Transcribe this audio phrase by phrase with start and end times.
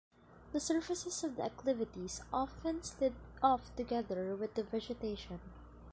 [0.51, 3.13] The surfaces of the acclivities often slid
[3.43, 5.39] off together with the vegetation.